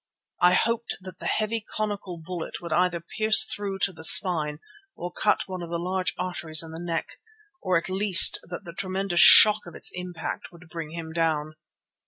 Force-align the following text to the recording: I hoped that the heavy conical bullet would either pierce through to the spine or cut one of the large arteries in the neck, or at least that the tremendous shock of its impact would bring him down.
I 0.41 0.55
hoped 0.55 0.97
that 1.01 1.19
the 1.19 1.27
heavy 1.27 1.61
conical 1.61 2.17
bullet 2.17 2.59
would 2.59 2.73
either 2.73 2.99
pierce 2.99 3.45
through 3.45 3.77
to 3.83 3.93
the 3.93 4.03
spine 4.03 4.57
or 4.95 5.11
cut 5.11 5.47
one 5.47 5.61
of 5.61 5.69
the 5.69 5.77
large 5.77 6.15
arteries 6.17 6.63
in 6.63 6.71
the 6.71 6.79
neck, 6.81 7.19
or 7.61 7.77
at 7.77 7.87
least 7.87 8.39
that 8.49 8.63
the 8.63 8.73
tremendous 8.73 9.19
shock 9.21 9.67
of 9.67 9.75
its 9.75 9.91
impact 9.93 10.51
would 10.51 10.69
bring 10.69 10.89
him 10.89 11.13
down. 11.13 11.53